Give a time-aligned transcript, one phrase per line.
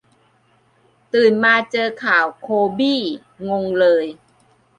[1.13, 2.47] ตื่นมาเจอข่าวโค
[2.79, 3.01] บี้
[3.49, 4.05] งงเลย